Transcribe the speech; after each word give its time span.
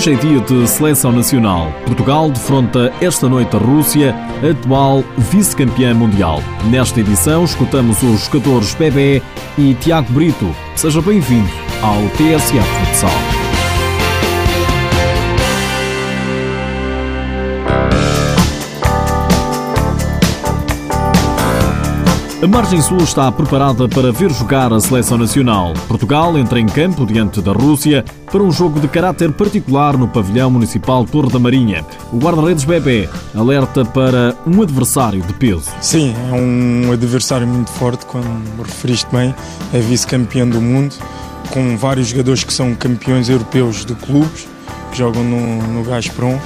Hoje 0.00 0.14
é 0.14 0.16
dia 0.16 0.40
de 0.40 0.66
seleção 0.66 1.12
nacional. 1.12 1.70
Portugal 1.84 2.30
defronta 2.30 2.90
esta 3.02 3.28
noite 3.28 3.54
a 3.54 3.58
Rússia, 3.58 4.14
atual 4.42 5.04
vice-campeã 5.18 5.92
mundial. 5.92 6.42
Nesta 6.70 7.00
edição, 7.00 7.44
escutamos 7.44 8.02
os 8.02 8.24
jogadores 8.24 8.72
Bebé 8.72 9.20
e 9.58 9.74
Tiago 9.74 10.10
Brito. 10.14 10.56
Seja 10.74 11.02
bem-vindo 11.02 11.50
ao 11.82 12.00
TSF 12.16 12.86
Futsal. 12.86 13.39
A 22.42 22.46
margem 22.46 22.80
sul 22.80 22.96
está 22.96 23.30
preparada 23.30 23.86
para 23.86 24.10
ver 24.10 24.30
jogar 24.30 24.72
a 24.72 24.80
seleção 24.80 25.18
nacional. 25.18 25.74
Portugal 25.86 26.38
entra 26.38 26.58
em 26.58 26.64
campo 26.64 27.04
diante 27.04 27.42
da 27.42 27.52
Rússia 27.52 28.02
para 28.32 28.42
um 28.42 28.50
jogo 28.50 28.80
de 28.80 28.88
caráter 28.88 29.30
particular 29.30 29.98
no 29.98 30.08
pavilhão 30.08 30.50
municipal 30.50 31.04
Torre 31.04 31.30
da 31.30 31.38
Marinha. 31.38 31.84
O 32.10 32.16
guarda-redes 32.16 32.64
Bebé 32.64 33.10
alerta 33.34 33.84
para 33.84 34.34
um 34.46 34.62
adversário 34.62 35.20
de 35.20 35.34
peso. 35.34 35.70
Sim, 35.82 36.14
é 36.30 36.34
um 36.34 36.90
adversário 36.90 37.46
muito 37.46 37.70
forte, 37.72 38.06
como 38.06 38.24
referiste 38.64 39.06
bem, 39.12 39.34
é 39.74 39.78
vice-campeão 39.78 40.48
do 40.48 40.62
mundo, 40.62 40.96
com 41.50 41.76
vários 41.76 42.08
jogadores 42.08 42.42
que 42.42 42.54
são 42.54 42.74
campeões 42.74 43.28
europeus 43.28 43.84
de 43.84 43.94
clubes, 43.94 44.48
que 44.90 44.96
jogam 44.96 45.22
no, 45.22 45.62
no 45.74 45.84
Gazprom 45.84 46.38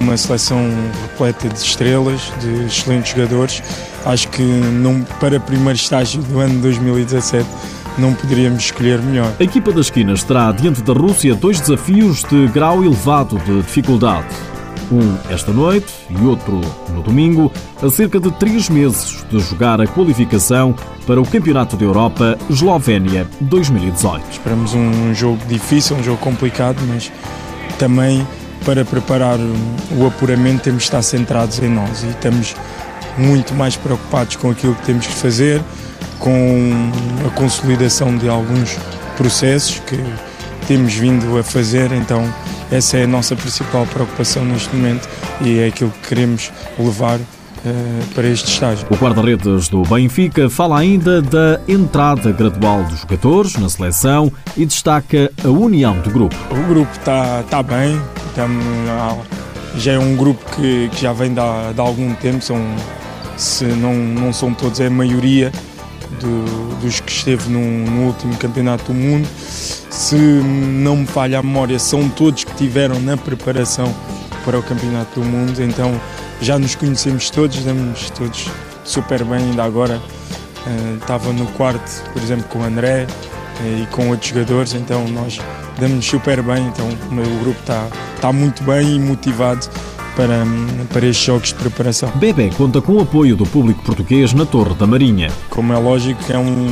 uma 0.00 0.16
seleção 0.16 0.58
repleta 1.02 1.48
de 1.48 1.58
estrelas, 1.58 2.32
de 2.40 2.64
excelentes 2.66 3.12
jogadores. 3.12 3.62
Acho 4.04 4.28
que 4.28 4.42
não, 4.42 5.02
para 5.20 5.38
primeiro 5.38 5.76
estágio 5.76 6.22
do 6.22 6.38
ano 6.38 6.60
2017 6.60 7.46
não 7.98 8.14
poderíamos 8.14 8.64
escolher 8.64 9.00
melhor. 9.00 9.32
A 9.38 9.42
equipa 9.42 9.70
das 9.70 9.86
esquinas 9.86 10.22
terá 10.22 10.50
diante 10.52 10.82
da 10.82 10.92
Rússia 10.92 11.34
dois 11.34 11.60
desafios 11.60 12.22
de 12.24 12.46
grau 12.48 12.84
elevado 12.84 13.38
de 13.40 13.60
dificuldade. 13.62 14.26
Um 14.90 15.16
esta 15.30 15.52
noite 15.52 15.92
e 16.10 16.24
outro 16.24 16.60
no 16.94 17.02
domingo, 17.02 17.50
a 17.82 17.88
cerca 17.88 18.20
de 18.20 18.30
três 18.32 18.68
meses 18.68 19.24
de 19.30 19.38
jogar 19.40 19.80
a 19.80 19.86
qualificação 19.86 20.74
para 21.06 21.20
o 21.20 21.26
Campeonato 21.26 21.76
da 21.76 21.84
Europa 21.84 22.38
Eslovénia 22.50 23.26
2018. 23.40 24.22
Esperamos 24.30 24.74
um 24.74 25.14
jogo 25.14 25.38
difícil, 25.46 25.96
um 25.96 26.02
jogo 26.02 26.18
complicado, 26.18 26.78
mas 26.86 27.10
também 27.78 28.26
para 28.64 28.84
preparar 28.84 29.38
o 29.38 30.06
apuramento 30.06 30.64
temos 30.64 30.82
de 30.82 30.88
estar 30.88 31.02
centrados 31.02 31.58
em 31.58 31.68
nós 31.68 32.02
e 32.02 32.08
estamos 32.08 32.54
muito 33.18 33.54
mais 33.54 33.76
preocupados 33.76 34.36
com 34.36 34.50
aquilo 34.50 34.74
que 34.74 34.86
temos 34.86 35.06
que 35.06 35.14
fazer, 35.14 35.62
com 36.18 36.90
a 37.26 37.30
consolidação 37.30 38.16
de 38.16 38.28
alguns 38.28 38.76
processos 39.16 39.80
que 39.80 39.98
temos 40.66 40.94
vindo 40.94 41.38
a 41.38 41.42
fazer, 41.42 41.92
então 41.92 42.32
essa 42.70 42.96
é 42.96 43.04
a 43.04 43.06
nossa 43.06 43.36
principal 43.36 43.86
preocupação 43.86 44.44
neste 44.44 44.74
momento 44.74 45.08
e 45.40 45.58
é 45.58 45.66
aquilo 45.66 45.90
que 45.90 46.08
queremos 46.08 46.50
levar 46.78 47.18
para 48.14 48.26
este 48.28 48.52
estágio. 48.52 48.86
O 48.90 48.94
guarda-redes 48.94 49.68
do 49.68 49.82
Benfica 49.82 50.50
fala 50.50 50.78
ainda 50.78 51.22
da 51.22 51.60
entrada 51.68 52.32
gradual 52.32 52.82
dos 52.84 53.00
jogadores 53.00 53.56
na 53.56 53.68
seleção 53.68 54.32
e 54.56 54.66
destaca 54.66 55.30
a 55.44 55.48
união 55.48 55.98
do 56.00 56.10
grupo. 56.10 56.36
O 56.50 56.68
grupo 56.68 56.90
está 56.92 57.42
tá 57.44 57.62
bem, 57.62 58.00
Estamos, 58.28 58.64
já 59.76 59.92
é 59.92 59.98
um 59.98 60.16
grupo 60.16 60.42
que, 60.56 60.88
que 60.88 61.02
já 61.02 61.12
vem 61.12 61.34
de, 61.34 61.40
de, 61.74 61.80
algum 61.80 62.14
tempo, 62.14 62.42
são, 62.42 62.58
se 63.36 63.64
não, 63.64 63.94
não 63.94 64.32
são 64.32 64.54
todos, 64.54 64.80
é 64.80 64.86
a 64.86 64.90
maioria 64.90 65.52
do, 66.20 66.80
dos 66.80 67.00
que 67.00 67.10
esteve 67.10 67.50
no, 67.50 67.60
no, 67.60 68.06
último 68.06 68.36
campeonato 68.36 68.84
do 68.84 68.94
mundo. 68.94 69.28
Se 69.36 70.16
não 70.16 70.96
me 70.96 71.06
falha 71.06 71.38
a 71.38 71.42
memória, 71.42 71.78
são 71.78 72.08
todos 72.08 72.44
que 72.44 72.54
tiveram 72.54 72.98
na 73.00 73.16
preparação 73.16 73.94
para 74.44 74.58
o 74.58 74.62
campeonato 74.62 75.20
do 75.20 75.26
mundo, 75.26 75.62
então 75.62 76.00
já 76.42 76.58
nos 76.58 76.74
conhecemos 76.74 77.30
todos, 77.30 77.64
damos 77.64 78.10
todos 78.10 78.48
super 78.84 79.24
bem, 79.24 79.38
ainda 79.38 79.62
agora 79.62 79.98
uh, 80.66 80.96
estava 80.96 81.32
no 81.32 81.46
quarto, 81.52 82.02
por 82.12 82.20
exemplo, 82.20 82.44
com 82.48 82.58
o 82.58 82.64
André 82.64 83.06
uh, 83.06 83.82
e 83.82 83.86
com 83.86 84.08
outros 84.10 84.30
jogadores, 84.30 84.74
então 84.74 85.06
nós 85.08 85.38
damos 85.78 86.04
super 86.04 86.42
bem, 86.42 86.66
então 86.66 86.88
o 86.88 87.44
grupo 87.44 87.60
está, 87.60 87.86
está 88.16 88.32
muito 88.32 88.62
bem 88.64 88.96
e 88.96 88.98
motivado 88.98 89.68
para, 90.16 90.44
para 90.92 91.06
estes 91.06 91.24
jogos 91.24 91.48
de 91.48 91.54
preparação. 91.54 92.10
Bebé 92.16 92.50
conta 92.50 92.82
com 92.82 92.94
o 92.94 93.00
apoio 93.00 93.36
do 93.36 93.46
público 93.46 93.80
português 93.84 94.32
na 94.32 94.44
Torre 94.44 94.74
da 94.74 94.86
Marinha. 94.86 95.30
Como 95.48 95.72
é 95.72 95.78
lógico, 95.78 96.20
é 96.30 96.36
um, 96.36 96.66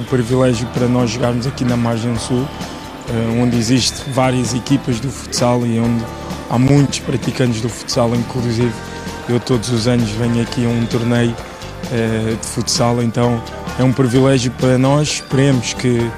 um 0.00 0.04
privilégio 0.08 0.66
para 0.68 0.88
nós 0.88 1.10
jogarmos 1.10 1.46
aqui 1.46 1.66
na 1.66 1.76
Margem 1.76 2.16
Sul, 2.18 2.46
eh, 3.08 3.40
onde 3.40 3.56
existem 3.58 4.10
várias 4.12 4.54
equipas 4.54 4.98
do 4.98 5.10
futsal 5.10 5.64
e 5.66 5.78
onde 5.78 6.02
há 6.50 6.58
muitos 6.58 6.98
praticantes 6.98 7.60
do 7.60 7.68
futsal, 7.68 8.14
inclusive 8.14 8.72
eu 9.28 9.38
todos 9.40 9.70
os 9.70 9.86
anos 9.86 10.10
venho 10.10 10.42
aqui 10.42 10.64
a 10.64 10.68
um 10.68 10.86
torneio 10.86 11.34
eh, 11.92 12.36
de 12.40 12.46
futsal, 12.46 13.02
então 13.02 13.42
é 13.78 13.84
um 13.84 13.92
privilégio 13.92 14.50
para 14.52 14.76
nós, 14.78 15.08
esperemos 15.08 15.72
que 15.74 16.10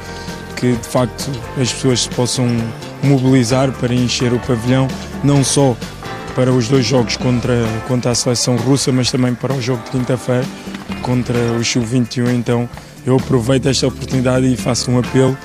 que 0.64 0.72
de 0.72 0.88
facto 0.88 1.30
as 1.60 1.72
pessoas 1.72 2.02
se 2.02 2.08
possam 2.10 2.46
mobilizar 3.02 3.70
para 3.72 3.92
encher 3.94 4.32
o 4.32 4.38
pavilhão, 4.40 4.88
não 5.22 5.44
só 5.44 5.76
para 6.34 6.50
os 6.50 6.68
dois 6.68 6.86
jogos 6.86 7.16
contra, 7.16 7.54
contra 7.86 8.10
a 8.10 8.14
seleção 8.14 8.56
russa, 8.56 8.90
mas 8.90 9.10
também 9.10 9.34
para 9.34 9.52
o 9.52 9.60
jogo 9.60 9.82
de 9.84 9.90
quinta-feira 9.90 10.44
contra 11.02 11.36
o 11.58 11.64
Sub-21. 11.64 12.30
Então 12.34 12.68
eu 13.06 13.16
aproveito 13.16 13.68
esta 13.68 13.86
oportunidade 13.86 14.50
e 14.50 14.56
faço 14.56 14.90
um 14.90 14.98
apelo 14.98 15.36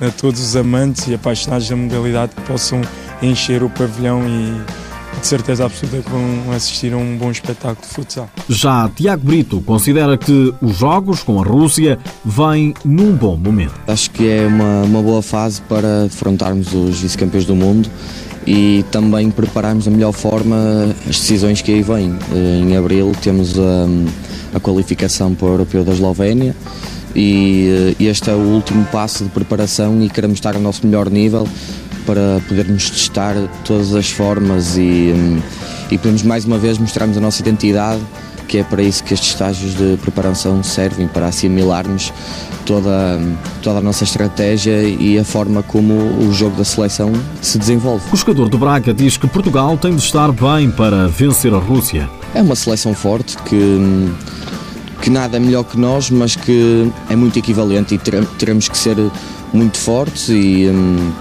a 0.00 0.10
todos 0.10 0.40
os 0.40 0.56
amantes 0.56 1.06
e 1.06 1.14
apaixonados 1.14 1.68
da 1.68 1.76
modalidade 1.76 2.32
que 2.34 2.42
possam 2.42 2.82
encher 3.22 3.62
o 3.62 3.70
pavilhão 3.70 4.22
e 4.26 4.83
de 5.24 5.28
certeza 5.28 5.64
absoluta 5.64 6.02
que 6.02 6.10
vão 6.10 6.52
assistir 6.54 6.92
a 6.92 6.98
um 6.98 7.16
bom 7.16 7.30
espetáculo 7.30 7.78
de 7.80 7.94
futsal. 7.94 8.28
Já 8.46 8.90
Tiago 8.94 9.24
Brito 9.24 9.58
considera 9.62 10.18
que 10.18 10.52
os 10.60 10.76
jogos 10.76 11.22
com 11.22 11.40
a 11.40 11.42
Rússia 11.42 11.98
vêm 12.22 12.74
num 12.84 13.16
bom 13.16 13.34
momento. 13.34 13.72
Acho 13.86 14.10
que 14.10 14.28
é 14.28 14.46
uma, 14.46 14.82
uma 14.82 15.02
boa 15.02 15.22
fase 15.22 15.62
para 15.62 16.02
defrontarmos 16.02 16.74
os 16.74 17.00
vice-campeões 17.00 17.46
do 17.46 17.56
mundo 17.56 17.88
e 18.46 18.84
também 18.90 19.30
prepararmos 19.30 19.86
da 19.86 19.90
melhor 19.90 20.12
forma 20.12 20.94
as 21.08 21.18
decisões 21.18 21.62
que 21.62 21.72
aí 21.72 21.80
vêm. 21.80 22.14
Em 22.62 22.76
abril 22.76 23.10
temos 23.22 23.58
a, 23.58 23.86
a 24.54 24.60
qualificação 24.60 25.34
para 25.34 25.46
o 25.46 25.52
Europeu 25.52 25.82
da 25.84 25.92
Eslovénia 25.92 26.54
e 27.16 27.96
este 27.98 28.28
é 28.28 28.34
o 28.34 28.40
último 28.40 28.84
passo 28.92 29.24
de 29.24 29.30
preparação 29.30 30.02
e 30.02 30.10
queremos 30.10 30.36
estar 30.36 30.54
ao 30.54 30.60
nosso 30.60 30.86
melhor 30.86 31.08
nível 31.08 31.48
para 32.06 32.40
podermos 32.48 32.90
testar 32.90 33.34
todas 33.64 33.94
as 33.94 34.10
formas 34.10 34.76
e, 34.76 35.12
hum, 35.14 35.40
e 35.90 35.98
podemos 35.98 36.22
mais 36.22 36.44
uma 36.44 36.58
vez 36.58 36.78
mostrarmos 36.78 37.16
a 37.16 37.20
nossa 37.20 37.42
identidade, 37.42 38.00
que 38.48 38.58
é 38.58 38.64
para 38.64 38.82
isso 38.82 39.02
que 39.02 39.14
estes 39.14 39.30
estágios 39.30 39.74
de 39.74 39.96
preparação 39.98 40.62
servem, 40.62 41.08
para 41.08 41.26
assimilarmos 41.26 42.12
toda, 42.64 43.18
toda 43.62 43.78
a 43.78 43.82
nossa 43.82 44.04
estratégia 44.04 44.82
e 44.82 45.18
a 45.18 45.24
forma 45.24 45.62
como 45.62 45.94
o 45.94 46.32
jogo 46.32 46.56
da 46.56 46.64
seleção 46.64 47.12
se 47.40 47.58
desenvolve. 47.58 48.04
O 48.12 48.16
jogador 48.16 48.48
do 48.48 48.58
Braga 48.58 48.92
diz 48.92 49.16
que 49.16 49.26
Portugal 49.26 49.76
tem 49.76 49.94
de 49.94 50.02
estar 50.02 50.30
bem 50.32 50.70
para 50.70 51.08
vencer 51.08 51.52
a 51.54 51.58
Rússia. 51.58 52.08
É 52.34 52.42
uma 52.42 52.54
seleção 52.54 52.94
forte 52.94 53.36
que 53.38 53.54
hum, 53.54 54.12
que 55.04 55.10
nada 55.10 55.36
é 55.36 55.40
melhor 55.40 55.64
que 55.64 55.78
nós, 55.78 56.10
mas 56.10 56.34
que 56.34 56.90
é 57.10 57.14
muito 57.14 57.38
equivalente 57.38 57.94
e 57.94 57.98
teremos 58.38 58.70
que 58.70 58.78
ser 58.78 58.96
muito 59.52 59.76
fortes 59.76 60.30
e, 60.30 60.66
hum, 60.66 61.12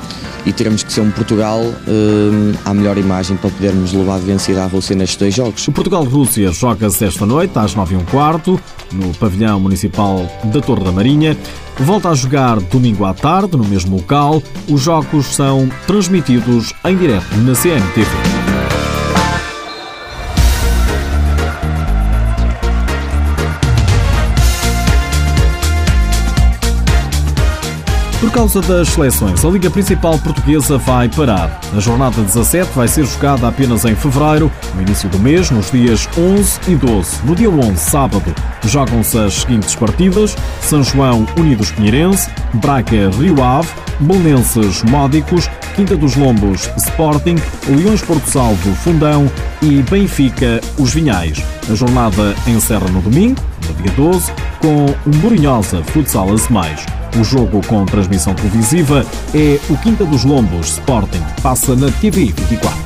e 0.46 0.54
teremos 0.54 0.84
que 0.84 0.92
ser 0.92 1.02
um 1.02 1.12
Portugal 1.12 1.60
uh, 1.62 2.58
à 2.66 2.74
melhor 2.74 2.98
imagem 2.98 3.38
para 3.38 3.50
podermos 3.50 3.94
levar 3.94 4.20
de 4.20 4.26
vencida 4.26 4.64
à 4.64 4.68
Rússia 4.68 4.96
nestes 4.96 5.18
dois 5.18 5.34
jogos. 5.34 5.68
O 5.68 5.72
Portugal-Rússia 5.72 6.52
joga-se 6.52 7.06
esta 7.06 7.26
noite 7.26 7.58
às 7.58 7.76
9 7.76 7.96
h 7.96 8.04
quarto 8.12 8.60
no 8.92 9.14
pavilhão 9.16 9.60
municipal 9.60 10.30
da 10.46 10.62
Torre 10.62 10.84
da 10.84 10.92
Marinha. 10.92 11.38
Volta 11.78 12.10
a 12.10 12.14
jogar 12.14 12.60
domingo 12.60 13.06
à 13.06 13.14
tarde 13.14 13.58
no 13.58 13.66
mesmo 13.66 13.98
local. 13.98 14.42
Os 14.70 14.82
jogos 14.82 15.28
são 15.28 15.70
transmitidos 15.88 16.74
em 16.86 16.96
direto 16.96 17.36
na 17.38 17.54
CMTV. 17.54 18.53
Por 28.24 28.32
causa 28.32 28.62
das 28.62 28.88
seleções, 28.88 29.44
a 29.44 29.50
Liga 29.50 29.70
Principal 29.70 30.18
Portuguesa 30.18 30.78
vai 30.78 31.10
parar. 31.10 31.60
A 31.76 31.80
jornada 31.82 32.22
17 32.22 32.72
vai 32.74 32.88
ser 32.88 33.06
jogada 33.06 33.50
apenas 33.50 33.84
em 33.84 33.98
fevereiro, 33.98 34.50
no 34.74 34.82
início 34.82 35.10
do 35.10 35.20
mês, 35.20 35.52
nos 35.52 35.70
dias 35.70 36.08
11 36.18 36.60
e 36.70 36.76
12. 36.78 37.26
No 37.26 37.36
dia 37.36 37.50
11, 37.50 37.76
sábado, 37.76 38.34
jogam-se 38.64 39.18
as 39.18 39.34
seguintes 39.34 39.76
partidas: 39.76 40.38
São 40.62 40.82
João 40.82 41.28
Unidos 41.38 41.72
Pinheirense, 41.72 42.30
Braga 42.54 43.10
Rio 43.10 43.44
Ave, 43.44 43.68
Belenenses 44.00 44.84
Módicos, 44.84 45.50
Quinta 45.76 45.98
dos 45.98 46.16
Lombos 46.16 46.70
Sporting, 46.78 47.36
Leões 47.68 48.02
Porto 48.04 48.26
Salvo 48.30 48.74
Fundão 48.76 49.30
e 49.62 49.82
Benfica 49.82 50.62
Os 50.80 50.94
Vinhais. 50.94 51.44
A 51.70 51.76
jornada 51.76 52.34
encerra 52.48 52.88
no 52.88 53.02
domingo, 53.02 53.42
no 53.68 53.74
dia 53.84 53.92
12, 53.98 54.32
com 54.62 54.86
o 54.86 55.16
Morinhosa 55.18 55.84
Futsal 55.84 56.30
Mais. 56.50 57.03
O 57.20 57.24
jogo 57.24 57.62
com 57.68 57.86
transmissão 57.86 58.34
televisiva 58.34 59.06
é 59.36 59.60
o 59.70 59.78
Quinta 59.78 60.04
dos 60.04 60.24
Lombos 60.24 60.70
Sporting, 60.74 61.24
passa 61.44 61.76
na 61.76 61.92
TV 61.92 62.34
24. 62.50 62.83